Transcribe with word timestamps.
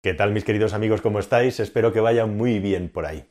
¿Qué 0.00 0.14
tal 0.14 0.30
mis 0.30 0.44
queridos 0.44 0.74
amigos? 0.74 1.00
¿Cómo 1.00 1.18
estáis? 1.18 1.58
Espero 1.58 1.92
que 1.92 1.98
vaya 1.98 2.24
muy 2.24 2.60
bien 2.60 2.88
por 2.88 3.04
ahí. 3.04 3.24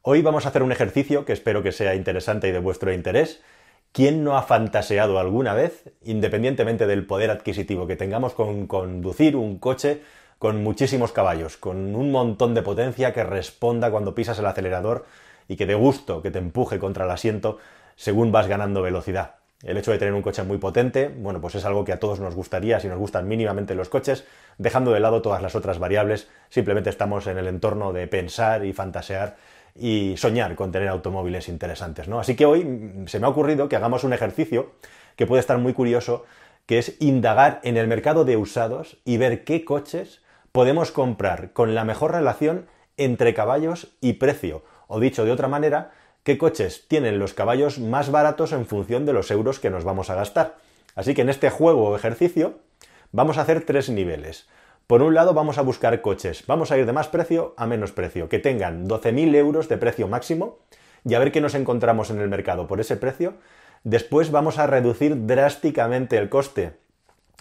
Hoy 0.00 0.22
vamos 0.22 0.46
a 0.46 0.50
hacer 0.50 0.62
un 0.62 0.70
ejercicio 0.70 1.24
que 1.24 1.32
espero 1.32 1.64
que 1.64 1.72
sea 1.72 1.96
interesante 1.96 2.46
y 2.46 2.52
de 2.52 2.60
vuestro 2.60 2.92
interés. 2.92 3.42
¿Quién 3.90 4.22
no 4.22 4.36
ha 4.36 4.44
fantaseado 4.44 5.18
alguna 5.18 5.54
vez, 5.54 5.92
independientemente 6.04 6.86
del 6.86 7.04
poder 7.04 7.32
adquisitivo 7.32 7.88
que 7.88 7.96
tengamos 7.96 8.32
con 8.34 8.68
conducir 8.68 9.34
un 9.34 9.58
coche 9.58 10.02
con 10.38 10.62
muchísimos 10.62 11.10
caballos, 11.10 11.56
con 11.56 11.96
un 11.96 12.12
montón 12.12 12.54
de 12.54 12.62
potencia 12.62 13.12
que 13.12 13.24
responda 13.24 13.90
cuando 13.90 14.14
pisas 14.14 14.38
el 14.38 14.46
acelerador 14.46 15.06
y 15.48 15.56
que 15.56 15.66
de 15.66 15.74
gusto, 15.74 16.22
que 16.22 16.30
te 16.30 16.38
empuje 16.38 16.78
contra 16.78 17.06
el 17.06 17.10
asiento 17.10 17.58
según 17.96 18.30
vas 18.30 18.46
ganando 18.46 18.82
velocidad? 18.82 19.43
El 19.64 19.78
hecho 19.78 19.92
de 19.92 19.98
tener 19.98 20.12
un 20.12 20.22
coche 20.22 20.42
muy 20.42 20.58
potente, 20.58 21.08
bueno, 21.08 21.40
pues 21.40 21.54
es 21.54 21.64
algo 21.64 21.84
que 21.84 21.92
a 21.92 21.98
todos 21.98 22.20
nos 22.20 22.34
gustaría 22.34 22.78
si 22.80 22.88
nos 22.88 22.98
gustan 22.98 23.26
mínimamente 23.26 23.74
los 23.74 23.88
coches, 23.88 24.24
dejando 24.58 24.92
de 24.92 25.00
lado 25.00 25.22
todas 25.22 25.40
las 25.40 25.54
otras 25.54 25.78
variables, 25.78 26.28
simplemente 26.50 26.90
estamos 26.90 27.26
en 27.26 27.38
el 27.38 27.46
entorno 27.46 27.92
de 27.92 28.06
pensar 28.06 28.64
y 28.64 28.74
fantasear 28.74 29.36
y 29.74 30.14
soñar 30.16 30.54
con 30.54 30.70
tener 30.70 30.88
automóviles 30.88 31.48
interesantes, 31.48 32.08
¿no? 32.08 32.20
Así 32.20 32.36
que 32.36 32.46
hoy 32.46 32.64
mm, 32.64 33.08
se 33.08 33.18
me 33.18 33.26
ha 33.26 33.30
ocurrido 33.30 33.68
que 33.68 33.76
hagamos 33.76 34.04
un 34.04 34.12
ejercicio 34.12 34.72
que 35.16 35.26
puede 35.26 35.40
estar 35.40 35.58
muy 35.58 35.72
curioso, 35.72 36.24
que 36.66 36.78
es 36.78 36.96
indagar 37.00 37.60
en 37.64 37.76
el 37.76 37.88
mercado 37.88 38.24
de 38.24 38.36
usados 38.36 38.98
y 39.04 39.16
ver 39.16 39.44
qué 39.44 39.64
coches 39.64 40.20
podemos 40.52 40.92
comprar 40.92 41.52
con 41.52 41.74
la 41.74 41.84
mejor 41.84 42.12
relación 42.12 42.66
entre 42.96 43.34
caballos 43.34 43.88
y 44.00 44.14
precio, 44.14 44.62
o 44.86 45.00
dicho 45.00 45.24
de 45.24 45.32
otra 45.32 45.48
manera, 45.48 45.90
qué 46.24 46.38
coches 46.38 46.86
tienen 46.88 47.18
los 47.18 47.34
caballos 47.34 47.78
más 47.78 48.10
baratos 48.10 48.52
en 48.52 48.66
función 48.66 49.06
de 49.06 49.12
los 49.12 49.30
euros 49.30 49.60
que 49.60 49.70
nos 49.70 49.84
vamos 49.84 50.10
a 50.10 50.14
gastar. 50.14 50.56
Así 50.96 51.14
que 51.14 51.22
en 51.22 51.28
este 51.28 51.50
juego 51.50 51.90
o 51.90 51.96
ejercicio 51.96 52.58
vamos 53.12 53.38
a 53.38 53.42
hacer 53.42 53.64
tres 53.64 53.90
niveles. 53.90 54.48
Por 54.86 55.02
un 55.02 55.14
lado 55.14 55.34
vamos 55.34 55.58
a 55.58 55.62
buscar 55.62 56.00
coches, 56.00 56.44
vamos 56.46 56.70
a 56.70 56.78
ir 56.78 56.86
de 56.86 56.92
más 56.92 57.08
precio 57.08 57.54
a 57.56 57.66
menos 57.66 57.92
precio, 57.92 58.28
que 58.28 58.38
tengan 58.38 58.88
12.000 58.88 59.34
euros 59.34 59.68
de 59.68 59.78
precio 59.78 60.08
máximo 60.08 60.58
y 61.04 61.14
a 61.14 61.18
ver 61.18 61.32
qué 61.32 61.40
nos 61.40 61.54
encontramos 61.54 62.10
en 62.10 62.20
el 62.20 62.28
mercado 62.28 62.66
por 62.66 62.80
ese 62.80 62.96
precio. 62.96 63.34
Después 63.82 64.30
vamos 64.30 64.58
a 64.58 64.66
reducir 64.66 65.26
drásticamente 65.26 66.16
el 66.16 66.30
coste. 66.30 66.72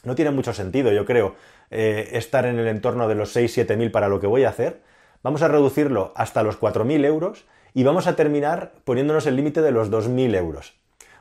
No 0.04 0.16
tiene 0.16 0.32
mucho 0.32 0.54
sentido, 0.54 0.92
yo 0.92 1.06
creo, 1.06 1.36
eh, 1.72 2.10
estar 2.14 2.46
en 2.46 2.60
el 2.60 2.68
entorno 2.68 3.08
de 3.08 3.16
los 3.16 3.34
6-7.000 3.36 3.92
para 3.92 4.10
lo 4.10 4.20
que 4.20 4.28
voy 4.28 4.44
a 4.44 4.50
hacer. 4.50 4.82
Vamos 5.22 5.42
a 5.42 5.48
reducirlo 5.48 6.12
hasta 6.16 6.44
los 6.44 6.60
4.000 6.60 7.06
euros 7.06 7.46
y 7.74 7.84
vamos 7.84 8.08
a 8.08 8.16
terminar 8.16 8.74
poniéndonos 8.84 9.26
el 9.26 9.36
límite 9.36 9.62
de 9.62 9.72
los 9.72 9.92
2.000 9.92 10.36
euros. 10.36 10.74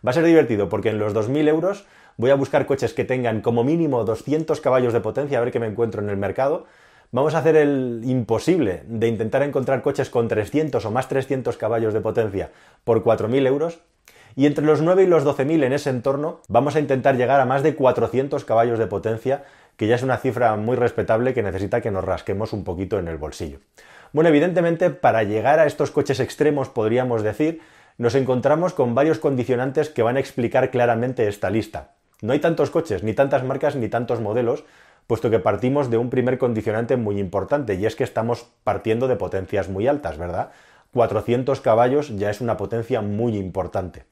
Va 0.06 0.10
a 0.10 0.14
ser 0.14 0.24
divertido 0.24 0.68
porque 0.68 0.90
en 0.90 0.98
los 0.98 1.14
2.000 1.14 1.48
euros 1.48 1.86
voy 2.16 2.30
a 2.30 2.34
buscar 2.34 2.66
coches 2.66 2.92
que 2.92 3.04
tengan 3.04 3.40
como 3.40 3.64
mínimo 3.64 4.04
200 4.04 4.60
caballos 4.60 4.92
de 4.92 5.00
potencia, 5.00 5.38
a 5.38 5.40
ver 5.40 5.52
qué 5.52 5.60
me 5.60 5.66
encuentro 5.66 6.02
en 6.02 6.10
el 6.10 6.16
mercado. 6.16 6.66
Vamos 7.10 7.34
a 7.34 7.38
hacer 7.38 7.56
el 7.56 8.00
imposible 8.04 8.82
de 8.86 9.08
intentar 9.08 9.42
encontrar 9.42 9.82
coches 9.82 10.10
con 10.10 10.28
300 10.28 10.84
o 10.84 10.90
más 10.90 11.08
300 11.08 11.56
caballos 11.56 11.94
de 11.94 12.00
potencia 12.00 12.50
por 12.84 13.04
4.000 13.04 13.46
euros. 13.46 13.80
Y 14.34 14.46
entre 14.46 14.64
los 14.64 14.80
9 14.80 15.02
y 15.02 15.06
los 15.06 15.24
12.000 15.24 15.64
en 15.64 15.72
ese 15.74 15.90
entorno 15.90 16.40
vamos 16.48 16.74
a 16.74 16.80
intentar 16.80 17.16
llegar 17.16 17.40
a 17.40 17.44
más 17.44 17.62
de 17.62 17.74
400 17.74 18.44
caballos 18.46 18.78
de 18.78 18.86
potencia, 18.86 19.44
que 19.76 19.86
ya 19.86 19.94
es 19.94 20.02
una 20.02 20.18
cifra 20.18 20.54
muy 20.56 20.76
respetable 20.76 21.34
que 21.34 21.42
necesita 21.42 21.80
que 21.80 21.90
nos 21.90 22.04
rasquemos 22.04 22.52
un 22.52 22.64
poquito 22.64 22.98
en 22.98 23.08
el 23.08 23.16
bolsillo. 23.16 23.58
Bueno, 24.12 24.28
evidentemente, 24.28 24.90
para 24.90 25.22
llegar 25.22 25.58
a 25.58 25.66
estos 25.66 25.90
coches 25.90 26.20
extremos, 26.20 26.68
podríamos 26.68 27.22
decir, 27.22 27.60
nos 27.98 28.14
encontramos 28.14 28.74
con 28.74 28.94
varios 28.94 29.18
condicionantes 29.18 29.88
que 29.88 30.02
van 30.02 30.16
a 30.16 30.20
explicar 30.20 30.70
claramente 30.70 31.28
esta 31.28 31.50
lista. 31.50 31.92
No 32.20 32.32
hay 32.32 32.38
tantos 32.38 32.70
coches, 32.70 33.02
ni 33.02 33.14
tantas 33.14 33.42
marcas, 33.44 33.74
ni 33.74 33.88
tantos 33.88 34.20
modelos, 34.20 34.64
puesto 35.06 35.30
que 35.30 35.38
partimos 35.38 35.90
de 35.90 35.96
un 35.96 36.10
primer 36.10 36.38
condicionante 36.38 36.96
muy 36.96 37.18
importante, 37.18 37.74
y 37.74 37.86
es 37.86 37.96
que 37.96 38.04
estamos 38.04 38.46
partiendo 38.64 39.08
de 39.08 39.16
potencias 39.16 39.68
muy 39.68 39.88
altas, 39.88 40.18
¿verdad? 40.18 40.50
400 40.92 41.60
caballos 41.60 42.16
ya 42.16 42.30
es 42.30 42.40
una 42.40 42.56
potencia 42.56 43.00
muy 43.00 43.36
importante. 43.36 44.04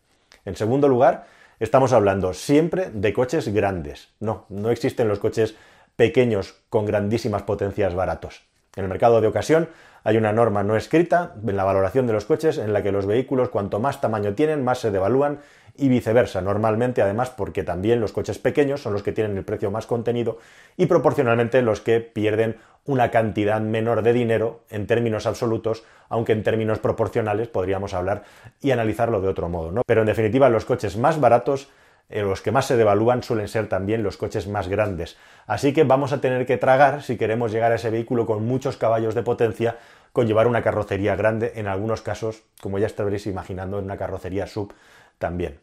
En 0.45 0.57
segundo 0.57 0.89
lugar, 0.89 1.27
estamos 1.61 1.93
hablando 1.93 2.33
siempre 2.33 2.91
de 2.91 3.13
coches 3.13 3.49
grandes. 3.53 4.09
No, 4.19 4.47
no 4.49 4.71
existen 4.71 5.09
los 5.09 5.19
coches 5.19 5.55
pequeños 5.95 6.57
con 6.71 6.87
grandísimas 6.87 7.43
potencias 7.43 7.95
baratos. 7.95 8.43
En 8.75 8.85
el 8.85 8.89
mercado 8.89 9.21
de 9.21 9.27
ocasión 9.29 9.69
hay 10.03 10.17
una 10.17 10.33
norma 10.33 10.63
no 10.63 10.77
escrita 10.77 11.35
en 11.47 11.57
la 11.57 11.65
valoración 11.65 12.07
de 12.07 12.15
los 12.15 12.25
coches 12.25 12.57
en 12.57 12.73
la 12.73 12.83
que 12.83 12.93
los 12.93 13.05
vehículos 13.05 13.51
cuanto 13.51 13.79
más 13.79 14.01
tamaño 14.01 14.35
tienen 14.35 14.65
más 14.65 14.79
se 14.79 14.91
devalúan 14.91 15.41
y 15.77 15.89
viceversa. 15.89 16.41
Normalmente 16.41 17.03
además 17.03 17.31
porque 17.31 17.63
también 17.63 18.01
los 18.01 18.13
coches 18.13 18.39
pequeños 18.39 18.83
son 18.83 18.95
los 18.95 19.03
que 19.03 19.13
tienen 19.13 19.37
el 19.37 19.45
precio 19.45 19.71
más 19.71 19.87
contenido 19.87 20.39
y 20.77 20.87
proporcionalmente 20.87 21.61
los 21.63 21.81
que 21.81 22.01
pierden 22.01 22.57
una 22.85 23.11
cantidad 23.11 23.61
menor 23.61 24.03
de 24.03 24.13
dinero 24.13 24.61
en 24.71 24.87
términos 24.87 25.27
absolutos, 25.27 25.85
aunque 26.09 26.33
en 26.33 26.43
términos 26.43 26.79
proporcionales 26.79 27.49
podríamos 27.49 27.95
hablar 27.95 28.25
y 28.61 28.71
analizarlo 28.71 29.21
de 29.21 29.29
otro 29.29 29.49
modo. 29.49 29.71
¿no? 29.73 29.83
Pero 29.87 30.01
en 30.01 30.07
definitiva 30.07 30.49
los 30.49 30.65
coches 30.65 30.97
más 30.97 31.21
baratos 31.21 31.69
eh, 32.11 32.23
los 32.23 32.43
que 32.43 32.51
más 32.51 32.67
se 32.67 32.77
devalúan 32.77 33.23
suelen 33.23 33.47
ser 33.47 33.69
también 33.69 34.03
los 34.03 34.17
coches 34.17 34.49
más 34.49 34.69
grandes. 34.69 35.17
Así 35.47 35.73
que 35.73 35.85
vamos 35.85 36.13
a 36.13 36.21
tener 36.21 36.45
que 36.45 36.57
tragar, 36.57 37.03
si 37.03 37.17
queremos 37.17 37.53
llegar 37.53 37.71
a 37.71 37.77
ese 37.77 37.91
vehículo 37.91 38.27
con 38.27 38.45
muchos 38.45 38.77
caballos 38.77 39.15
de 39.15 39.23
potencia, 39.23 39.79
con 40.13 40.27
llevar 40.27 40.49
una 40.49 40.63
carrocería 40.63 41.15
grande, 41.15 41.53
en 41.55 41.69
algunos 41.69 42.03
casos, 42.03 42.43
como 42.61 42.81
ya 42.81 42.87
estaréis 42.87 43.29
imaginando, 43.29 43.79
en 43.79 43.85
una 43.85 43.97
carrocería 43.97 44.49
sub 44.49 44.75
también. 45.19 45.61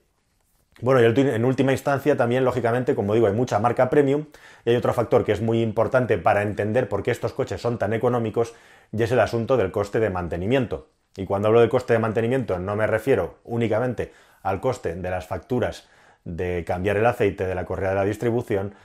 Bueno, 0.80 1.02
y 1.02 1.06
en 1.06 1.46
última 1.46 1.72
instancia 1.72 2.16
también, 2.16 2.46
lógicamente, 2.46 2.94
como 2.94 3.16
digo, 3.16 3.26
hay 3.26 3.34
mucha 3.34 3.58
marca 3.58 3.90
premium 3.90 4.26
y 4.64 4.70
hay 4.70 4.76
otro 4.76 4.94
factor 4.94 5.26
que 5.26 5.32
es 5.32 5.42
muy 5.42 5.62
importante 5.62 6.20
para 6.20 6.44
entender 6.44 6.88
por 6.88 7.02
qué 7.02 7.10
estos 7.10 7.34
coches 7.34 7.60
son 7.60 7.80
tan 7.80 7.94
económicos 7.94 8.54
y 8.92 9.02
es 9.02 9.12
el 9.12 9.20
asunto 9.20 9.58
del 9.58 9.72
coste 9.72 10.00
de 10.00 10.12
mantenimiento. 10.12 10.90
Y 11.16 11.26
cuando 11.26 11.48
hablo 11.48 11.62
de 11.62 11.70
coste 11.70 11.94
de 11.94 12.00
mantenimiento 12.00 12.60
no 12.60 12.76
me 12.76 12.86
refiero 12.86 13.40
únicamente 13.44 14.14
al 14.44 14.62
coste 14.62 14.94
de 14.94 15.10
las 15.10 15.26
facturas 15.26 15.90
de 16.24 16.64
cambiar 16.66 16.98
el 16.98 17.06
aceite 17.06 17.48
de 17.48 17.56
la 17.56 17.66
correa 17.66 17.90
de 17.90 17.96
la 17.96 18.06
distribución 18.06 18.76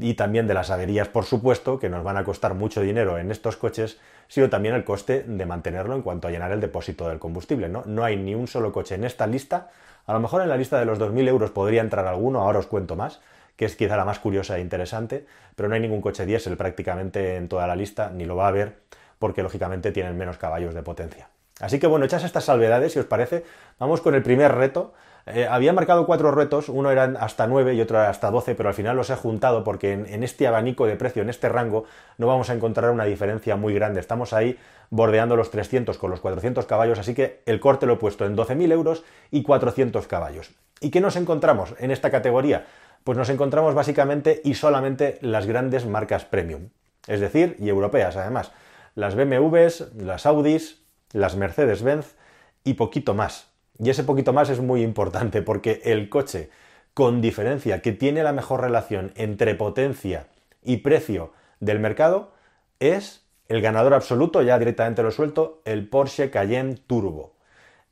y 0.00 0.14
también 0.14 0.48
de 0.48 0.54
las 0.54 0.70
averías, 0.70 1.08
por 1.08 1.24
supuesto, 1.24 1.78
que 1.78 1.88
nos 1.88 2.02
van 2.02 2.16
a 2.16 2.24
costar 2.24 2.54
mucho 2.54 2.80
dinero 2.80 3.18
en 3.18 3.30
estos 3.30 3.56
coches, 3.56 4.00
sino 4.26 4.50
también 4.50 4.74
el 4.74 4.84
coste 4.84 5.22
de 5.22 5.46
mantenerlo 5.46 5.94
en 5.94 6.02
cuanto 6.02 6.26
a 6.26 6.30
llenar 6.30 6.50
el 6.50 6.60
depósito 6.60 7.08
del 7.08 7.20
combustible. 7.20 7.68
¿no? 7.68 7.84
no 7.86 8.02
hay 8.02 8.16
ni 8.16 8.34
un 8.34 8.48
solo 8.48 8.72
coche 8.72 8.96
en 8.96 9.04
esta 9.04 9.26
lista. 9.28 9.70
A 10.06 10.12
lo 10.12 10.20
mejor 10.20 10.42
en 10.42 10.48
la 10.48 10.56
lista 10.56 10.78
de 10.78 10.84
los 10.84 10.98
2.000 10.98 11.28
euros 11.28 11.50
podría 11.50 11.80
entrar 11.80 12.06
alguno, 12.06 12.40
ahora 12.40 12.60
os 12.60 12.66
cuento 12.66 12.94
más, 12.94 13.20
que 13.56 13.64
es 13.64 13.74
quizá 13.74 13.96
la 13.96 14.04
más 14.04 14.20
curiosa 14.20 14.56
e 14.56 14.60
interesante, 14.60 15.26
pero 15.56 15.68
no 15.68 15.74
hay 15.74 15.80
ningún 15.80 16.00
coche 16.00 16.26
diésel 16.26 16.56
prácticamente 16.56 17.36
en 17.36 17.48
toda 17.48 17.66
la 17.66 17.74
lista, 17.74 18.10
ni 18.10 18.24
lo 18.24 18.36
va 18.36 18.44
a 18.44 18.48
haber, 18.48 18.76
porque 19.18 19.42
lógicamente 19.42 19.92
tienen 19.92 20.16
menos 20.16 20.38
caballos 20.38 20.74
de 20.74 20.82
potencia. 20.82 21.28
Así 21.60 21.78
que 21.78 21.86
bueno, 21.86 22.04
hechas 22.04 22.22
estas 22.22 22.44
salvedades, 22.44 22.92
si 22.92 22.98
os 22.98 23.06
parece, 23.06 23.44
vamos 23.78 24.00
con 24.00 24.14
el 24.14 24.22
primer 24.22 24.54
reto. 24.54 24.92
Eh, 25.26 25.44
había 25.50 25.72
marcado 25.72 26.06
cuatro 26.06 26.30
retos, 26.30 26.68
uno 26.68 26.92
eran 26.92 27.16
hasta 27.16 27.48
nueve 27.48 27.74
y 27.74 27.80
otro 27.80 27.98
hasta 27.98 28.30
doce, 28.30 28.54
pero 28.54 28.68
al 28.68 28.76
final 28.76 28.96
los 28.96 29.10
he 29.10 29.16
juntado 29.16 29.64
porque 29.64 29.92
en, 29.92 30.22
este 30.22 30.46
abanico 30.46 30.86
de 30.86 30.94
precio, 30.94 31.22
en 31.22 31.30
este 31.30 31.48
rango, 31.48 31.84
no 32.16 32.28
vamos 32.28 32.48
a 32.48 32.54
encontrar 32.54 32.92
una 32.92 33.04
diferencia 33.04 33.56
muy 33.56 33.74
grande. 33.74 33.98
Estamos 33.98 34.32
ahí 34.32 34.56
bordeando 34.90 35.34
los 35.34 35.50
300 35.50 35.98
con 35.98 36.10
los 36.12 36.20
400 36.20 36.64
caballos, 36.66 37.00
así 37.00 37.12
que 37.12 37.42
el 37.44 37.58
corte 37.58 37.86
lo 37.86 37.94
he 37.94 37.96
puesto 37.96 38.24
en 38.24 38.36
12.000 38.36 38.70
euros 38.70 39.02
y 39.32 39.42
400 39.42 40.06
caballos. 40.06 40.52
¿Y 40.80 40.90
qué 40.90 41.00
nos 41.00 41.16
encontramos 41.16 41.74
en 41.80 41.90
esta 41.90 42.10
categoría? 42.12 42.66
Pues 43.02 43.18
nos 43.18 43.28
encontramos 43.28 43.74
básicamente 43.74 44.40
y 44.44 44.54
solamente 44.54 45.18
las 45.22 45.46
grandes 45.46 45.86
marcas 45.86 46.24
premium, 46.24 46.68
es 47.08 47.18
decir, 47.18 47.56
y 47.58 47.68
europeas 47.68 48.16
además, 48.16 48.52
las 48.94 49.16
BMWs, 49.16 49.92
las 49.96 50.24
Audis, 50.24 50.82
las 51.12 51.34
Mercedes-Benz 51.34 52.14
y 52.62 52.74
poquito 52.74 53.14
más. 53.14 53.55
Y 53.78 53.90
ese 53.90 54.04
poquito 54.04 54.32
más 54.32 54.48
es 54.50 54.60
muy 54.60 54.82
importante 54.82 55.42
porque 55.42 55.80
el 55.84 56.08
coche, 56.08 56.50
con 56.94 57.20
diferencia, 57.20 57.82
que 57.82 57.92
tiene 57.92 58.22
la 58.22 58.32
mejor 58.32 58.62
relación 58.62 59.12
entre 59.16 59.54
potencia 59.54 60.26
y 60.62 60.78
precio 60.78 61.32
del 61.60 61.78
mercado, 61.78 62.32
es 62.80 63.24
el 63.48 63.60
ganador 63.60 63.94
absoluto, 63.94 64.42
ya 64.42 64.58
directamente 64.58 65.02
lo 65.02 65.10
suelto, 65.10 65.60
el 65.64 65.88
Porsche 65.88 66.30
Cayenne 66.30 66.76
Turbo. 66.86 67.34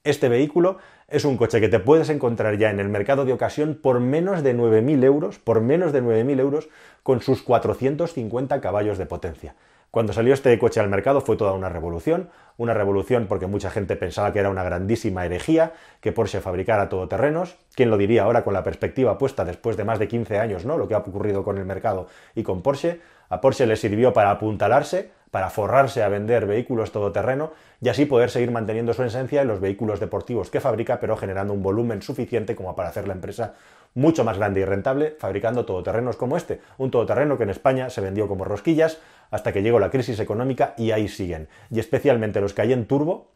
Este 0.02 0.28
vehículo 0.28 0.78
es 1.08 1.24
un 1.24 1.36
coche 1.36 1.60
que 1.60 1.68
te 1.68 1.78
puedes 1.78 2.08
encontrar 2.08 2.58
ya 2.58 2.70
en 2.70 2.80
el 2.80 2.88
mercado 2.88 3.24
de 3.24 3.32
ocasión 3.32 3.78
por 3.80 4.00
menos 4.00 4.42
de 4.42 4.56
9.000 4.56 5.04
euros, 5.04 5.38
por 5.38 5.60
menos 5.60 5.92
de 5.92 6.02
9.000 6.02 6.40
euros, 6.40 6.68
con 7.02 7.20
sus 7.20 7.42
450 7.42 8.60
caballos 8.60 8.98
de 8.98 9.06
potencia. 9.06 9.54
Cuando 9.94 10.12
salió 10.12 10.34
este 10.34 10.58
coche 10.58 10.80
al 10.80 10.88
mercado 10.88 11.20
fue 11.20 11.36
toda 11.36 11.52
una 11.52 11.68
revolución, 11.68 12.28
una 12.56 12.74
revolución 12.74 13.26
porque 13.28 13.46
mucha 13.46 13.70
gente 13.70 13.94
pensaba 13.94 14.32
que 14.32 14.40
era 14.40 14.50
una 14.50 14.64
grandísima 14.64 15.24
herejía 15.24 15.72
que 16.00 16.10
Porsche 16.10 16.40
fabricara 16.40 16.88
todoterrenos. 16.88 17.54
¿Quién 17.76 17.90
lo 17.90 17.96
diría 17.96 18.24
ahora 18.24 18.42
con 18.42 18.54
la 18.54 18.64
perspectiva 18.64 19.18
puesta 19.18 19.44
después 19.44 19.76
de 19.76 19.84
más 19.84 20.00
de 20.00 20.08
15 20.08 20.40
años, 20.40 20.64
¿no? 20.64 20.78
Lo 20.78 20.88
que 20.88 20.94
ha 20.94 20.98
ocurrido 20.98 21.44
con 21.44 21.58
el 21.58 21.64
mercado 21.64 22.08
y 22.34 22.42
con 22.42 22.60
Porsche. 22.60 23.02
A 23.28 23.40
Porsche 23.40 23.66
le 23.66 23.76
sirvió 23.76 24.12
para 24.12 24.32
apuntalarse, 24.32 25.12
para 25.30 25.48
forrarse 25.48 26.02
a 26.02 26.08
vender 26.08 26.46
vehículos 26.46 26.90
todoterreno 26.90 27.52
y 27.80 27.88
así 27.88 28.04
poder 28.04 28.30
seguir 28.30 28.50
manteniendo 28.50 28.94
su 28.94 29.04
esencia 29.04 29.42
en 29.42 29.48
los 29.48 29.60
vehículos 29.60 30.00
deportivos 30.00 30.50
que 30.50 30.58
fabrica, 30.58 30.98
pero 30.98 31.16
generando 31.16 31.52
un 31.52 31.62
volumen 31.62 32.02
suficiente 32.02 32.56
como 32.56 32.74
para 32.74 32.88
hacer 32.88 33.06
la 33.06 33.14
empresa 33.14 33.54
mucho 33.94 34.24
más 34.24 34.38
grande 34.38 34.60
y 34.60 34.64
rentable 34.64 35.16
fabricando 35.18 35.64
todoterrenos 35.64 36.16
como 36.16 36.36
este. 36.36 36.60
Un 36.78 36.90
todoterreno 36.90 37.36
que 37.36 37.44
en 37.44 37.50
España 37.50 37.90
se 37.90 38.00
vendió 38.00 38.26
como 38.26 38.44
rosquillas 38.44 38.98
hasta 39.34 39.52
que 39.52 39.62
llegó 39.62 39.80
la 39.80 39.90
crisis 39.90 40.20
económica 40.20 40.74
y 40.78 40.92
ahí 40.92 41.08
siguen. 41.08 41.48
Y 41.68 41.80
especialmente 41.80 42.40
los 42.40 42.54
Cayenne 42.54 42.84
Turbo, 42.84 43.32